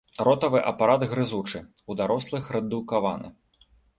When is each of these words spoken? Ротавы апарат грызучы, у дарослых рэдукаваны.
Ротавы 0.27 0.61
апарат 0.71 1.03
грызучы, 1.11 1.59
у 1.89 1.99
дарослых 2.01 2.51
рэдукаваны. 2.57 3.33